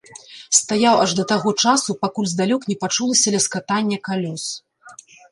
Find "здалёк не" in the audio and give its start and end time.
2.31-2.77